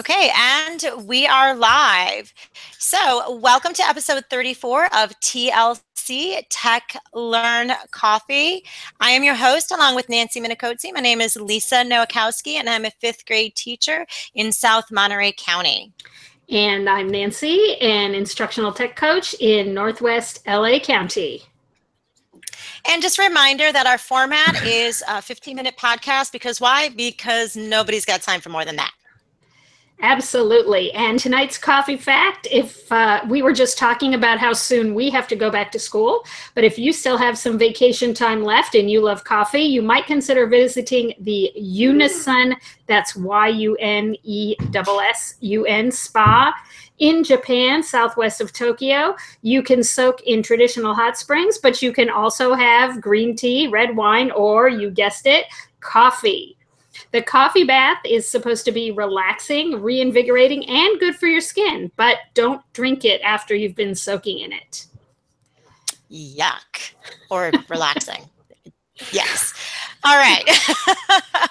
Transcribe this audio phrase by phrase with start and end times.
[0.00, 2.32] Okay, and we are live.
[2.78, 8.64] So, welcome to episode 34 of TLC Tech Learn Coffee.
[9.00, 10.94] I am your host along with Nancy Minicozzi.
[10.94, 15.92] My name is Lisa Nowakowski, and I'm a fifth grade teacher in South Monterey County.
[16.48, 21.42] And I'm Nancy, an instructional tech coach in Northwest LA County.
[22.88, 26.88] And just a reminder that our format is a 15 minute podcast because why?
[26.88, 28.92] Because nobody's got time for more than that.
[30.02, 30.90] Absolutely.
[30.94, 35.28] And tonight's coffee fact if uh, we were just talking about how soon we have
[35.28, 38.90] to go back to school, but if you still have some vacation time left and
[38.90, 42.56] you love coffee, you might consider visiting the Yunessun,
[42.88, 46.52] that's Y U N E S S U N spa
[46.98, 49.14] in Japan, southwest of Tokyo.
[49.42, 53.96] You can soak in traditional hot springs, but you can also have green tea, red
[53.96, 55.44] wine, or you guessed it,
[55.78, 56.56] coffee.
[57.12, 62.16] The coffee bath is supposed to be relaxing, reinvigorating, and good for your skin, but
[62.32, 64.86] don't drink it after you've been soaking in it.
[66.10, 66.92] Yuck.
[67.30, 68.28] Or relaxing.
[69.12, 69.52] yes.
[70.04, 70.42] All right.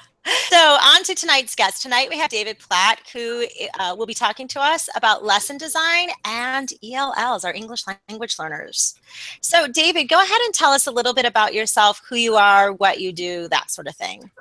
[0.50, 1.84] so, on to tonight's guest.
[1.84, 3.46] Tonight we have David Platt, who
[3.80, 8.96] uh, will be talking to us about lesson design and ELLs, our English language learners.
[9.42, 12.73] So, David, go ahead and tell us a little bit about yourself, who you are,
[12.73, 14.31] what you do, that sort of thing.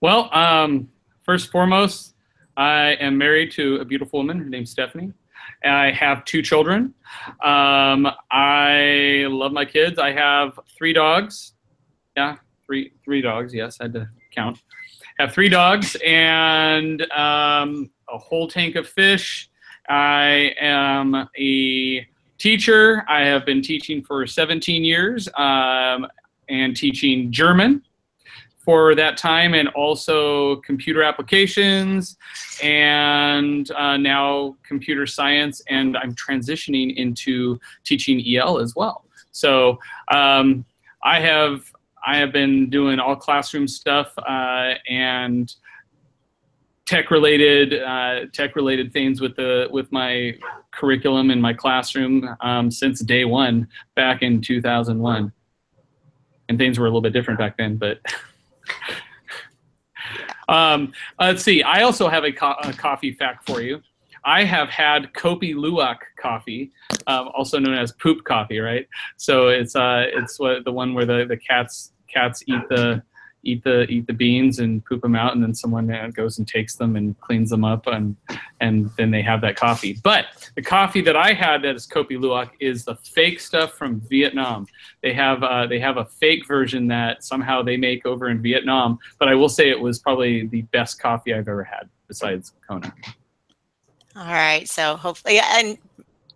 [0.00, 0.88] Well, um,
[1.24, 2.14] first foremost,
[2.56, 4.38] I am married to a beautiful woman.
[4.38, 5.12] Her name's Stephanie.
[5.64, 6.94] I have two children.
[7.42, 9.98] Um, I love my kids.
[9.98, 11.54] I have three dogs.
[12.16, 13.52] Yeah, three three dogs.
[13.52, 14.58] Yes, I had to count.
[15.18, 19.50] I Have three dogs and um, a whole tank of fish.
[19.88, 22.06] I am a
[22.38, 23.04] teacher.
[23.08, 26.06] I have been teaching for 17 years um,
[26.48, 27.82] and teaching German
[28.68, 32.18] for that time and also computer applications
[32.62, 39.06] and uh, now computer science and i'm transitioning into teaching el as well.
[39.30, 40.66] So um,
[41.02, 41.72] i have
[42.06, 45.50] i have been doing all classroom stuff uh, and
[46.84, 50.34] tech related uh, tech related things with the with my
[50.72, 55.32] curriculum in my classroom um, since day one back in 2001
[56.50, 57.98] and things were a little bit different back then but
[60.48, 61.62] um, let's see.
[61.62, 63.80] I also have a, co- a, coffee fact for you.
[64.24, 66.72] I have had Kopi Luwak coffee,
[67.06, 68.86] um, also known as poop coffee, right?
[69.16, 73.02] So it's uh, it's what the one where the, the cats cats eat the
[73.42, 76.46] eat the eat the beans and poop them out, and then someone uh, goes and
[76.46, 78.16] takes them and cleans them up, and
[78.60, 79.98] and then they have that coffee.
[80.02, 80.26] But
[80.56, 84.66] the coffee that I had that is Kopi Luwak is the fake stuff from Vietnam.
[85.02, 88.98] They have uh, they have a fake version that somehow they make over in Vietnam.
[89.18, 92.92] But I will say it was probably the best coffee I've ever had besides Kona.
[94.16, 95.78] All right, so hopefully, and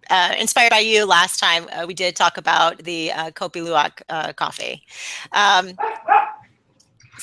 [0.09, 4.03] uh, inspired by you last time, uh, we did talk about the uh, Kopi Luwak
[4.09, 4.84] uh, coffee.
[5.33, 5.73] Um,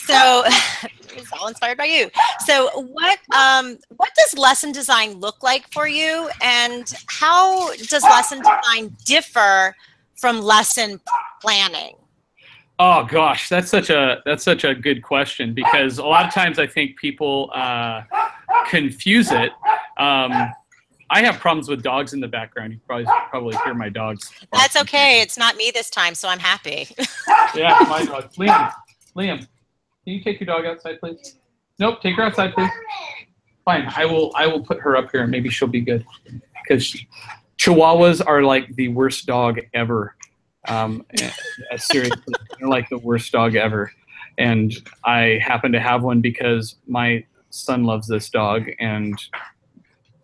[0.09, 0.43] so
[1.15, 2.09] it's all inspired by you.
[2.45, 8.39] So what um, what does lesson design look like for you, and how does lesson
[8.39, 9.75] design differ
[10.15, 10.99] from lesson
[11.41, 11.95] planning?
[12.79, 16.59] Oh gosh, that's such a that's such a good question because a lot of times
[16.59, 18.03] I think people uh,
[18.67, 19.51] confuse it.
[19.97, 20.51] Um,
[21.11, 22.73] I have problems with dogs in the background.
[22.73, 24.31] You probably probably hear my dogs.
[24.53, 25.21] That's okay.
[25.21, 26.87] It's not me this time, so I'm happy.
[27.55, 28.31] yeah, my dog.
[28.33, 28.71] Liam,
[29.15, 29.47] Liam,
[30.09, 31.35] can you take your dog outside, please?
[31.77, 32.71] Nope, take her outside, please.
[33.63, 34.31] Fine, I will.
[34.35, 36.03] I will put her up here, and maybe she'll be good.
[36.63, 37.05] Because
[37.59, 40.15] Chihuahuas are like the worst dog ever.
[40.67, 41.29] Um, eh,
[41.77, 43.91] seriously, they're like the worst dog ever.
[44.39, 49.21] And I happen to have one because my son loves this dog, and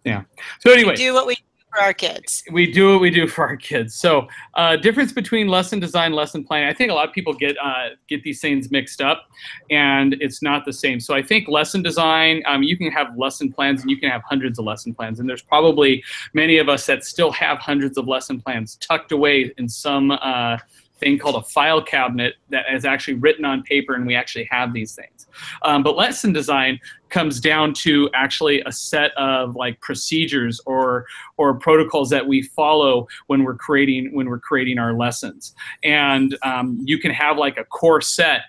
[0.03, 0.23] yeah.
[0.61, 1.37] So anyway, we do what we
[1.75, 2.43] for our kids.
[2.51, 3.95] We do what we do for our kids.
[3.95, 6.69] So, uh, difference between lesson design, lesson planning.
[6.69, 9.27] I think a lot of people get uh, get these things mixed up,
[9.69, 10.99] and it's not the same.
[10.99, 12.43] So, I think lesson design.
[12.45, 15.27] Um, you can have lesson plans, and you can have hundreds of lesson plans, and
[15.27, 19.67] there's probably many of us that still have hundreds of lesson plans tucked away in
[19.67, 20.11] some.
[20.11, 20.57] Uh,
[20.99, 24.73] thing called a file cabinet that is actually written on paper and we actually have
[24.73, 25.27] these things.
[25.63, 31.05] Um, but lesson design comes down to actually a set of like procedures or
[31.37, 35.53] or protocols that we follow when we're creating when we're creating our lessons.
[35.83, 38.41] And um, you can have like a core set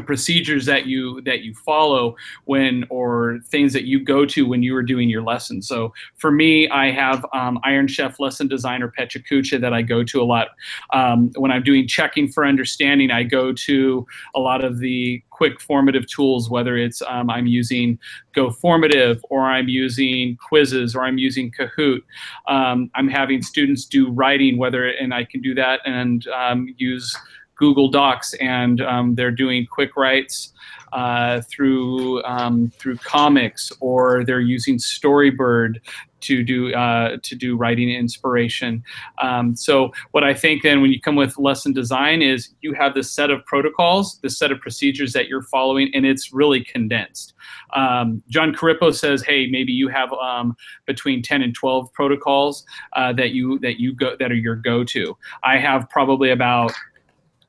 [0.00, 4.74] procedures that you that you follow when or things that you go to when you
[4.76, 5.68] are doing your lessons.
[5.68, 10.02] So for me i have um, iron chef lesson designer pecha kucha that i go
[10.04, 10.48] to a lot.
[10.92, 15.60] Um, when i'm doing checking for understanding i go to a lot of the quick
[15.60, 17.98] formative tools whether it's um, i'm using
[18.34, 22.02] go formative or i'm using quizzes or i'm using kahoot.
[22.48, 27.16] Um, i'm having students do writing whether and i can do that and um, use
[27.56, 30.52] Google Docs, and um, they're doing quick writes
[30.92, 35.80] uh, through um, through comics, or they're using Storybird
[36.20, 38.82] to do uh, to do writing inspiration.
[39.20, 42.94] Um, so what I think then when you come with lesson design is you have
[42.94, 47.34] this set of protocols, this set of procedures that you're following, and it's really condensed.
[47.74, 50.56] Um, Jon Corippo says, hey, maybe you have um,
[50.86, 52.64] between 10 and 12 protocols
[52.94, 55.16] uh, that you that you go that are your go-to.
[55.42, 56.72] I have probably about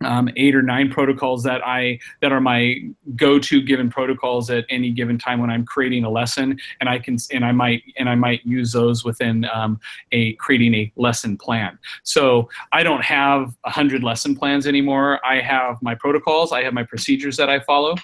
[0.04, 2.76] um, eight or nine protocols that I that are my
[3.16, 7.18] go-to given protocols at any given time when I'm creating a lesson, and I can
[7.32, 9.80] and I might and I might use those within um,
[10.12, 11.78] a creating a lesson plan.
[12.04, 15.20] So I don't have a hundred lesson plans anymore.
[15.26, 17.96] I have my protocols, I have my procedures that I follow,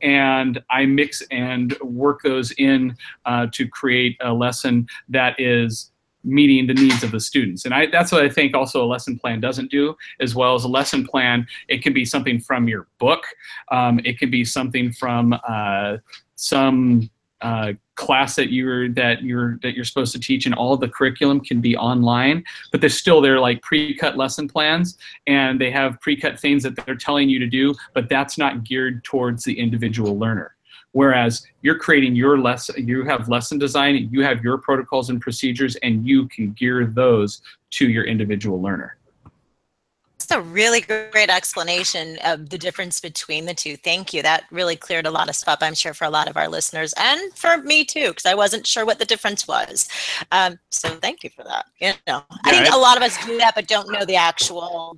[0.00, 5.91] and I mix and work those in uh, to create a lesson that is
[6.24, 7.64] meeting the needs of the students.
[7.64, 10.64] And I, that's what I think also a lesson plan doesn't do, as well as
[10.64, 11.46] a lesson plan.
[11.68, 13.24] It can be something from your book.
[13.70, 15.98] Um, it can be something from uh,
[16.36, 17.10] some
[17.40, 21.40] uh, class that you're that you're that you're supposed to teach, and all the curriculum
[21.40, 22.44] can be online.
[22.70, 24.96] But there's still they're like pre-cut lesson plans,
[25.26, 29.04] and they have pre-cut things that they're telling you to do, but that's not geared
[29.04, 30.54] towards the individual learner.
[30.92, 35.76] Whereas you're creating your lesson, you have lesson design, you have your protocols and procedures,
[35.76, 37.40] and you can gear those
[37.70, 38.96] to your individual learner.
[40.18, 43.76] That's a really great explanation of the difference between the two.
[43.76, 44.22] Thank you.
[44.22, 46.94] That really cleared a lot of stuff, I'm sure, for a lot of our listeners
[46.96, 49.88] and for me too, because I wasn't sure what the difference was.
[50.30, 51.66] Um, so thank you for that.
[51.80, 54.04] You know, yeah, I think I, a lot of us do that, but don't know
[54.04, 54.96] the actual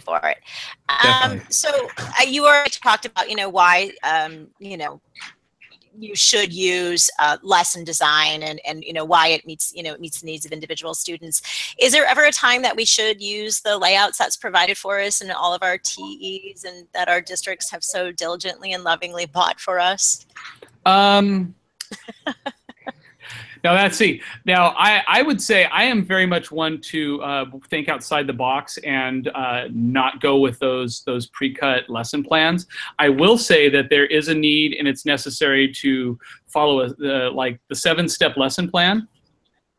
[0.00, 0.38] for it.
[1.04, 1.68] Um, so
[1.98, 5.00] uh, you already talked about, you know, why, um, you know,
[5.98, 9.94] you should use uh, lesson design and, and you know why it meets you know
[9.94, 11.74] it meets the needs of individual students.
[11.80, 15.22] Is there ever a time that we should use the layouts that's provided for us
[15.22, 19.58] in all of our TEs and that our districts have so diligently and lovingly bought
[19.58, 20.26] for us?
[20.84, 21.54] Um
[23.66, 24.22] Now that's see.
[24.44, 28.32] Now I, I would say I am very much one to uh, think outside the
[28.32, 32.68] box and uh, not go with those those pre-cut lesson plans.
[33.00, 36.16] I will say that there is a need and it's necessary to
[36.46, 39.08] follow a, like the seven-step lesson plan.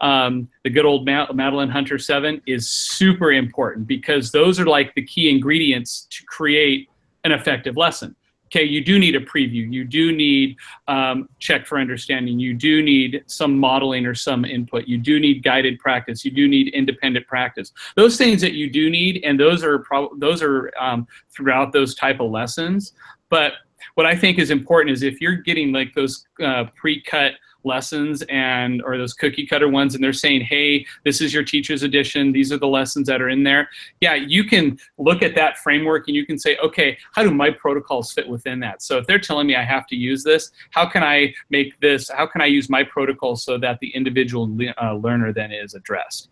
[0.02, 4.94] Um, the good old Ma Madeline Hunter seven is super important because those are like
[4.96, 6.90] the key ingredients to create
[7.24, 9.72] an effective lesson okay, you do need a preview.
[9.72, 10.58] You do need
[10.88, 12.40] um, check for understanding.
[12.40, 14.88] You do need some modeling or some input.
[14.88, 16.24] You do need guided practice.
[16.26, 17.72] You do need independent practice.
[17.96, 19.84] Those things that you do need, and those are
[20.18, 22.94] those are um, throughout those type of lessons.
[23.30, 23.54] But
[23.96, 27.34] what I think is important is if you're getting like those uh, pre-cut
[27.68, 31.84] lessons and or those cookie cutter ones and they're saying hey this is your teacher's
[31.84, 33.70] edition these are the lessons that are in there
[34.02, 37.52] yeah you can look at that framework and you can say okay how do my
[37.52, 40.86] protocols fit within that so if they're telling me i have to use this how
[40.86, 44.50] can i make this how can i use my protocol so that the individual
[44.82, 46.30] uh, learner then is addressed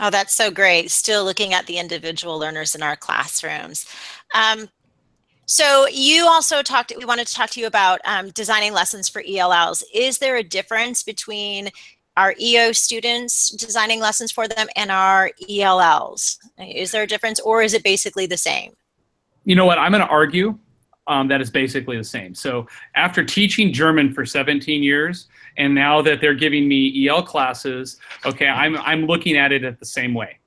[0.00, 0.90] Oh, that's so great.
[0.90, 3.86] Still looking at the individual learners in our classrooms.
[4.34, 4.68] Um,
[5.46, 9.22] so you also talked, we wanted to talk to you about um, designing lessons for
[9.22, 9.82] ELLs.
[9.92, 11.70] Is there a difference between
[12.16, 16.38] our EO students designing lessons for them and our ELLs?
[16.58, 18.72] Is there a difference or is it basically the same?
[19.44, 20.58] You know what, I'm gonna argue
[21.06, 22.34] um, that is basically the same.
[22.34, 27.98] So after teaching German for 17 years, and now that they're giving me EL classes,
[28.24, 30.38] okay, I'm, I'm looking at it at the same way.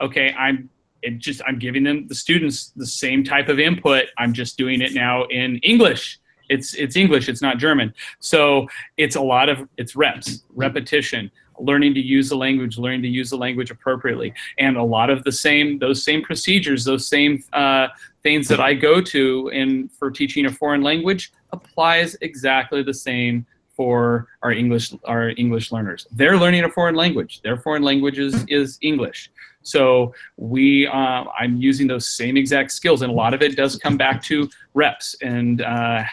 [0.00, 0.68] Okay, I'm
[1.02, 4.06] it just I'm giving them the students the same type of input.
[4.18, 6.20] I'm just doing it now in English.
[6.48, 7.28] It's it's English.
[7.28, 7.94] It's not German.
[8.18, 13.08] So it's a lot of it's reps, repetition, learning to use the language, learning to
[13.08, 17.42] use the language appropriately, and a lot of the same those same procedures, those same
[17.52, 17.88] uh,
[18.22, 23.46] things that I go to in for teaching a foreign language applies exactly the same
[23.76, 26.06] for our English our English learners.
[26.10, 27.40] They're learning a foreign language.
[27.42, 29.30] Their foreign language is, is English.
[29.62, 33.76] So we, uh, I'm using those same exact skills, and a lot of it does
[33.76, 36.04] come back to reps and uh,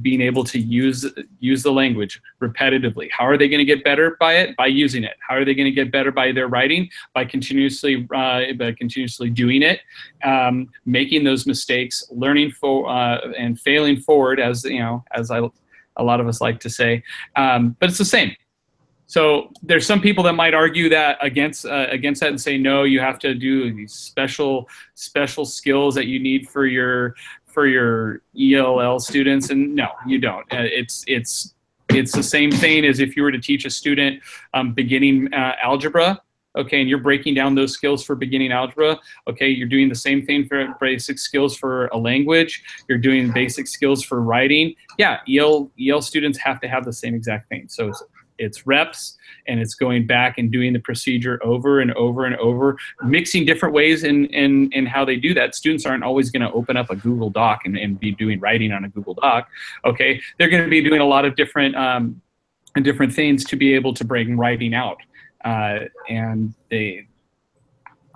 [0.00, 1.06] being able to use
[1.40, 3.10] use the language repetitively.
[3.10, 4.56] How are they going to get better by it?
[4.56, 5.16] By using it.
[5.26, 6.88] How are they going to get better by their writing?
[7.12, 9.80] By continuously uh, by continuously doing it,
[10.24, 15.40] um, making those mistakes, learning for uh, and failing forward, as you know, as I
[15.96, 17.02] a lot of us like to say.
[17.36, 18.34] Um, but it's the same.
[19.14, 22.82] So there's some people that might argue that against uh, against that and say no,
[22.82, 27.14] you have to do these special special skills that you need for your
[27.46, 30.52] for your ELL students, and no, you don't.
[30.52, 31.54] Uh, it's it's
[31.90, 34.20] it's the same thing as if you were to teach a student
[34.52, 36.20] um, beginning uh, algebra.
[36.56, 38.98] Okay, and you're breaking down those skills for beginning algebra.
[39.28, 42.64] Okay, you're doing the same thing for basic skills for a language.
[42.88, 44.74] You're doing basic skills for writing.
[44.98, 47.68] Yeah, EL EL students have to have the same exact thing.
[47.68, 47.92] So
[48.38, 52.76] it's reps and it's going back and doing the procedure over and over and over,
[53.04, 55.54] mixing different ways in, in, in how they do that.
[55.54, 58.72] Students aren't always going to open up a Google Doc and, and be doing writing
[58.72, 59.48] on a Google Doc.
[59.84, 62.20] Okay, they're going to be doing a lot of different um,
[62.82, 64.98] different things to be able to bring writing out.
[65.44, 67.06] Uh, and they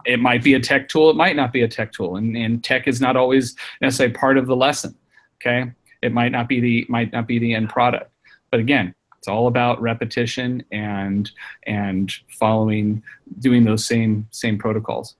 [0.05, 2.65] it might be a tech tool, it might not be a tech tool, and, and
[2.65, 4.95] tech is not always necessarily part of the lesson.
[5.37, 5.71] Okay,
[6.03, 8.11] it might not be the might not be the end product,
[8.51, 11.31] but again, it's all about repetition and
[11.67, 13.03] and following,
[13.41, 15.17] doing those same same protocols.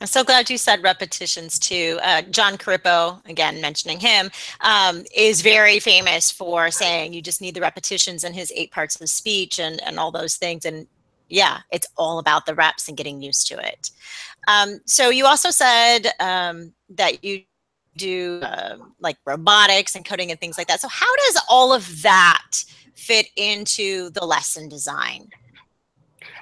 [0.00, 1.98] I'm so glad you said repetitions too.
[2.02, 7.54] Uh, Jon Corippo, again mentioning him, um, is very famous for saying you just need
[7.54, 10.64] the repetitions in his eight parts of speech and and all those things.
[10.64, 10.86] And
[11.28, 13.90] yeah, it's all about the reps and getting used to it.
[14.46, 17.42] Um, so you also said um, that you
[17.96, 20.80] do uh, like robotics and coding and things like that.
[20.80, 22.64] So how does all of that
[22.98, 25.30] fit into the lesson design?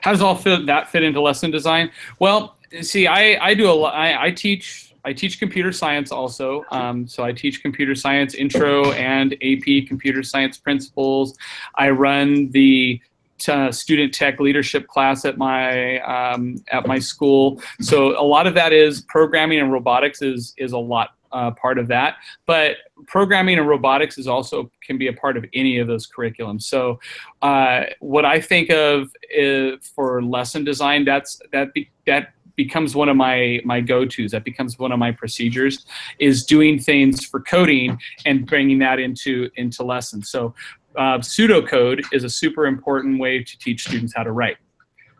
[0.01, 1.91] How does all fit, that fit into lesson design?
[2.19, 6.65] Well, see, I, I do a lot, I, I teach I teach computer science also.
[6.73, 11.39] Um, so I teach computer science intro and AP computer science principles.
[11.77, 13.01] I run the
[13.47, 17.63] uh, student tech leadership class at my um, at my school.
[17.81, 21.79] So a lot of that is programming and robotics is is a lot uh, part
[21.79, 22.17] of that.
[22.47, 22.77] But
[23.07, 26.63] programming and robotics is also can be a part of any of those curriculums.
[26.63, 26.99] So
[27.43, 33.11] uh, what I think of is, for lesson design, that's that be, that becomes one
[33.11, 35.85] of my my go-to's that becomes one of my procedures
[36.19, 40.55] is doing things for coding and bringing that into into lessons so
[40.97, 44.57] uh, pseudocode is a super important way to teach students how to write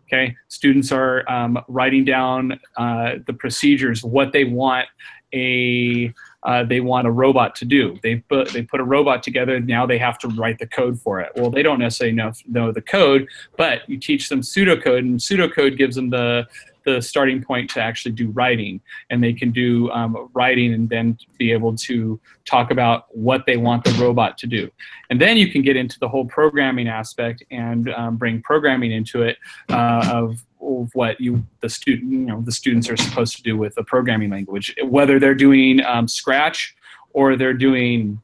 [0.07, 4.89] okay students are um, writing down uh, the procedures what they want
[5.35, 7.99] a uh, they want a robot to do.
[8.03, 9.59] They put they put a robot together.
[9.61, 11.33] Now they have to write the code for it.
[11.37, 15.77] Well, they don't necessarily know know the code, but you teach them pseudocode, and pseudocode
[15.77, 16.47] gives them the
[16.87, 18.81] the starting point to actually do writing
[19.11, 23.57] and they can do um, writing and then be able to talk about what they
[23.57, 24.71] want the robot to do
[25.11, 29.23] and then you can get into the whole programming aspect and um, bring programming into
[29.23, 29.37] it
[29.69, 33.57] uh, of, of what you the student you know the students are supposed to do
[33.57, 36.75] with a programming language whether they're doing um, scratch
[37.13, 38.21] or they're doing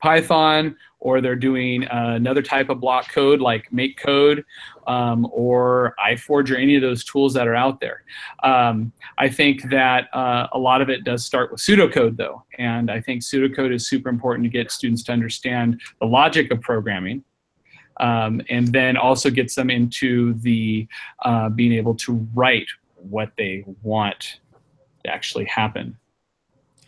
[0.00, 4.44] python or they're doing uh, another type of block code like MakeCode
[4.86, 8.04] um, or iForge or any of those tools that are out there.
[8.44, 12.90] Um, I think that uh, a lot of it does start with pseudocode though, and
[12.90, 17.24] I think pseudocode is super important to get students to understand the logic of programming.
[18.02, 20.88] Um, and then also gets them into the
[21.24, 22.66] uh, being able to write
[22.96, 24.40] what they want
[25.04, 25.96] to actually happen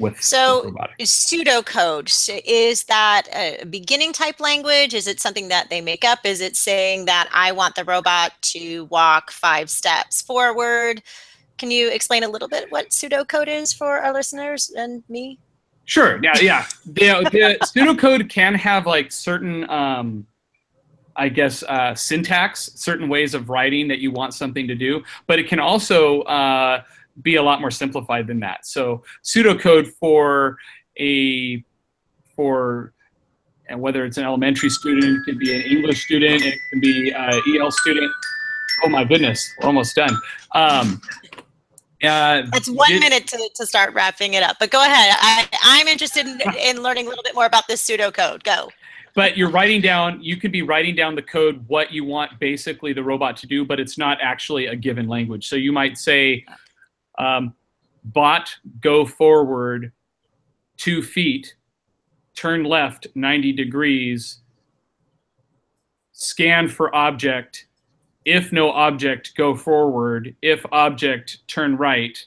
[0.01, 4.93] with so pseudocode so is that a beginning type language?
[4.93, 6.21] Is it something that they make up?
[6.25, 11.03] Is it saying that i want the robot to walk five steps forward?
[11.59, 15.39] Can you explain a little bit what pseudocode is for our listeners and me?
[15.85, 16.67] Sure yeah yeah.
[16.87, 20.27] The, the pseudocode can have like certain um,
[21.17, 25.39] I guess, uh, syntax, certain ways of writing that you want something to do, but
[25.39, 26.83] it can also uh,
[27.23, 28.67] be a lot more simplified than that.
[28.67, 30.59] So pseudocode for
[30.99, 31.65] a
[32.35, 32.93] for
[33.69, 37.11] and whether it's an elementary student, it could be an English student, it can be
[37.11, 38.13] an EL student.
[38.85, 40.15] Oh my goodness, we're almost done.
[40.53, 41.01] Um,
[42.03, 45.17] uh, it's one did, minute to, to start wrapping it up, but go ahead.
[45.19, 48.43] I, I'm interested in, in learning a little bit more about this pseudocode.
[48.43, 48.69] Go
[49.15, 52.93] but you're writing down you could be writing down the code what you want basically
[52.93, 56.45] the robot to do but it's not actually a given language so you might say
[57.19, 57.55] um,
[58.05, 59.93] bot go forward
[60.77, 61.55] two feet,
[62.35, 64.41] turn left 90 degrees,
[66.13, 67.67] scan for object.
[68.25, 70.35] If no object, go forward.
[70.43, 72.19] If object, turn right.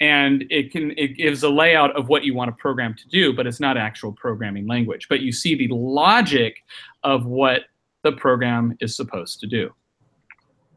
[0.00, 3.32] And it can it gives a layout of what you want a program to do,
[3.32, 5.08] but it's not actual programming language.
[5.08, 6.58] But you see the logic
[7.02, 7.62] of what
[8.02, 9.72] the program is supposed to do.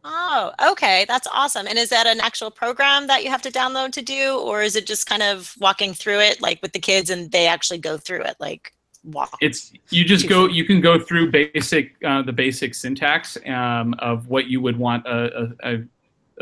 [0.04, 1.06] Oh, okay.
[1.08, 1.68] That's awesome.
[1.68, 4.78] And is that an actual program that you have to download to do, or is
[4.78, 7.98] it just kind of walking through it like with the kids and they actually go
[7.98, 9.38] through it like walk?
[9.42, 14.28] It's you just go you can go through basic uh, the basic syntax um, of
[14.28, 15.84] what you would want a, a, a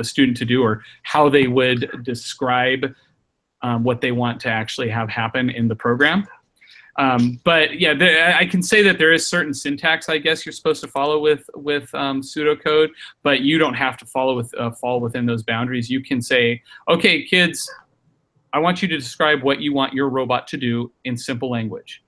[0.03, 2.93] student to do or how they would describe
[3.61, 6.27] um, what they want to actually have happen in the program.
[6.97, 10.53] Um, but yeah, the, I can say that there is certain syntax, I guess, you're
[10.53, 12.89] supposed to follow with with um, pseudocode,
[13.21, 15.89] but you don't have to follow with uh, fall within those boundaries.
[15.89, 17.69] You can say, okay, kids,
[18.53, 22.01] I want you to describe what you want your robot to do in simple language.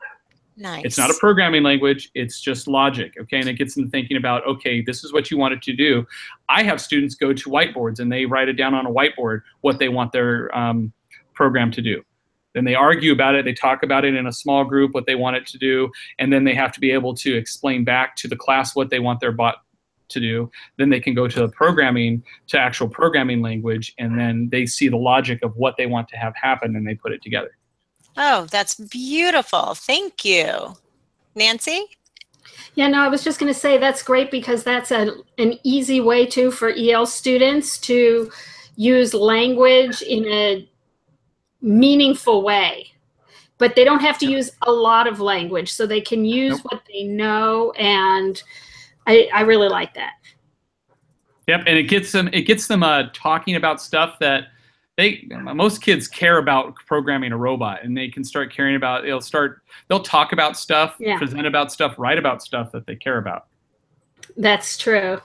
[0.60, 0.86] Nice.
[0.86, 3.40] It's not a programming language, it's just logic, okay?
[3.40, 6.06] And it gets them thinking about, okay, this is what you want it to do.
[6.50, 9.78] I have students go to whiteboards and they write it down on a whiteboard what
[9.78, 10.92] they want their um,
[11.36, 12.04] program to do.
[12.54, 15.14] Then they argue about it, they talk about it in a small group, what they
[15.14, 18.28] want it to do, and then they have to be able to explain back to
[18.28, 19.58] the class what they want their bot
[20.10, 20.50] to do.
[20.78, 24.88] Then they can go to the programming, to actual programming language, and then they see
[24.88, 27.52] the logic of what they want to have happen and they put it together.
[28.18, 29.76] Oh, that's beautiful.
[29.76, 30.76] Thank you.
[31.36, 31.86] Nancy?
[32.76, 36.02] Yeah, no, I was just going to say that's great because that's a, an easy
[36.02, 38.32] way too for EL students to
[38.76, 40.68] use language in a
[41.62, 42.88] meaningful way.
[43.60, 46.66] But they don't have to use a lot of language, so they can use nope.
[46.66, 48.42] what they know, and
[49.08, 50.14] I, I really like that.
[51.48, 54.50] Yep, and it gets them it gets them uh, talking about stuff that
[54.98, 55.24] they
[55.54, 59.62] most kids care about programming a robot and they can start caring about they'll start
[59.88, 61.18] they'll talk about stuff yeah.
[61.18, 63.46] present about stuff write about stuff that they care about.
[64.36, 65.22] That's true.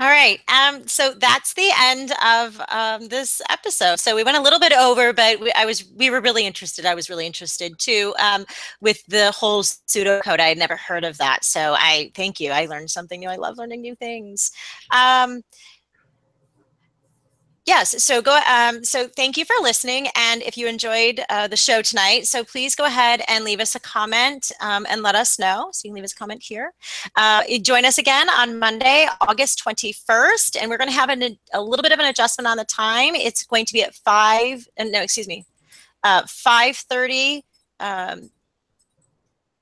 [0.00, 3.98] All right um, so that's the end of um, this episode.
[3.98, 6.84] So we went a little bit over but we, i was we were really interested
[6.84, 8.44] i was really interested too um,
[8.82, 10.40] with the whole pseudocode.
[10.40, 13.36] I had never heard of that so i thank you i learned something new i
[13.36, 14.50] love learning new things.
[14.90, 15.42] Um,
[17.66, 18.04] Yes.
[18.04, 18.38] So go.
[18.46, 20.08] Um, so thank you for listening.
[20.14, 23.74] And if you enjoyed uh, the show tonight, so please go ahead and leave us
[23.74, 25.70] a comment um, and let us know.
[25.72, 26.74] So you can leave us a comment here.
[27.16, 31.62] Uh, join us again on Monday, August 21st, and we're going to have an, a
[31.62, 33.14] little bit of an adjustment on the time.
[33.14, 34.68] It's going to be at five.
[34.78, 35.46] Uh, no, excuse me,
[36.02, 37.44] uh, 5:30
[37.80, 38.30] um,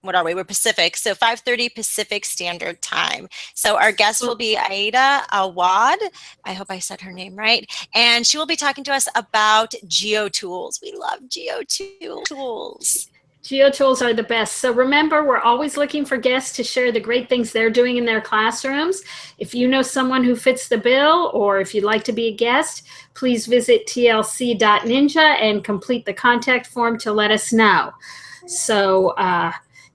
[0.03, 0.35] what are we?
[0.35, 3.29] We're Pacific, so 5:30 Pacific Standard Time.
[3.55, 5.99] So our guest will be Aida Awad.
[6.45, 9.75] I hope I said her name right, and she will be talking to us about
[9.87, 10.83] GeoTools.
[10.83, 13.09] We love GeoTools.
[13.45, 14.57] GeoTools are the best.
[14.59, 18.05] So remember, we're always looking for guests to share the great things they're doing in
[18.05, 19.03] their classrooms.
[19.39, 22.35] If you know someone who fits the bill, or if you'd like to be a
[22.35, 22.85] guest,
[23.15, 27.93] please visit tlc.ninja and complete the contact form to let us know.
[28.49, 29.11] So.
[29.11, 29.53] Uh,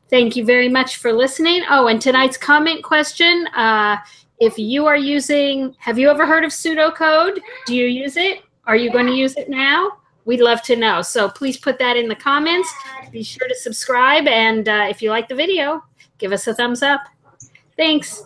[0.09, 1.63] Thank you very much for listening.
[1.69, 3.47] Oh, and tonight's comment question.
[3.47, 3.97] Uh,
[4.39, 7.39] if you are using, have you ever heard of pseudocode?
[7.65, 8.43] Do you use it?
[8.65, 9.97] Are you going to use it now?
[10.25, 11.01] We'd love to know.
[11.01, 12.71] So please put that in the comments.
[13.11, 14.27] Be sure to subscribe.
[14.27, 15.83] And uh, if you like the video,
[16.17, 17.01] give us a thumbs up.
[17.75, 18.23] Thanks.